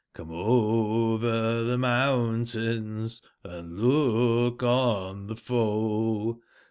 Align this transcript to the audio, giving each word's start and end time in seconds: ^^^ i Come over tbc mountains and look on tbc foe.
^^^ 0.01 0.03
i 0.03 0.17
Come 0.17 0.31
over 0.31 1.27
tbc 1.31 1.79
mountains 1.79 2.55
and 3.43 3.77
look 3.77 4.63
on 4.63 5.27
tbc 5.27 5.37
foe. 5.37 6.39